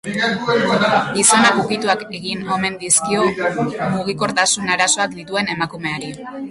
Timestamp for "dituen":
5.21-5.55